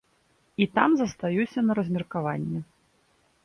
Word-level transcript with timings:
І 0.61 0.67
там 0.77 0.95
застаюся 1.03 1.65
на 1.69 1.77
размеркаванне. 1.83 2.59